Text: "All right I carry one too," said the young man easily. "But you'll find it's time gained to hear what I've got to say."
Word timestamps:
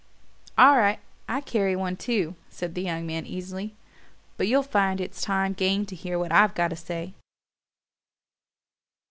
"All 0.57 0.77
right 0.77 0.97
I 1.29 1.41
carry 1.41 1.75
one 1.75 1.95
too," 1.95 2.33
said 2.49 2.73
the 2.73 2.81
young 2.81 3.05
man 3.05 3.27
easily. 3.27 3.75
"But 4.35 4.47
you'll 4.47 4.63
find 4.63 4.99
it's 4.99 5.21
time 5.21 5.53
gained 5.53 5.89
to 5.89 5.95
hear 5.95 6.17
what 6.17 6.31
I've 6.31 6.55
got 6.55 6.69
to 6.69 6.75
say." 6.75 7.13